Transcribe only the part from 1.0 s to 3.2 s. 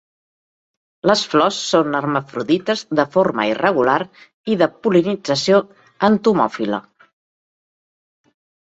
Les flors són hermafrodites de